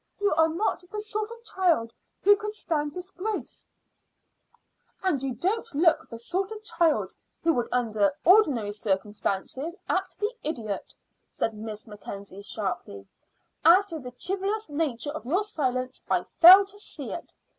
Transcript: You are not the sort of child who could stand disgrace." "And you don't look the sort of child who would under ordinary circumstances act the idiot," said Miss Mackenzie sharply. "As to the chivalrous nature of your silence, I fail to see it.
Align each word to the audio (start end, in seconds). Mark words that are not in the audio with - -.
You 0.19 0.33
are 0.33 0.49
not 0.49 0.83
the 0.89 0.99
sort 0.99 1.29
of 1.29 1.43
child 1.43 1.93
who 2.23 2.35
could 2.35 2.55
stand 2.55 2.91
disgrace." 2.91 3.69
"And 5.03 5.21
you 5.21 5.35
don't 5.35 5.71
look 5.75 6.09
the 6.09 6.17
sort 6.17 6.51
of 6.51 6.63
child 6.63 7.13
who 7.43 7.53
would 7.53 7.69
under 7.71 8.11
ordinary 8.25 8.71
circumstances 8.71 9.75
act 9.87 10.17
the 10.17 10.33
idiot," 10.43 10.95
said 11.29 11.53
Miss 11.53 11.85
Mackenzie 11.85 12.41
sharply. 12.41 13.05
"As 13.63 13.85
to 13.85 13.99
the 13.99 14.11
chivalrous 14.17 14.69
nature 14.69 15.11
of 15.11 15.23
your 15.27 15.43
silence, 15.43 16.01
I 16.09 16.23
fail 16.23 16.65
to 16.65 16.77
see 16.79 17.11
it. 17.11 17.31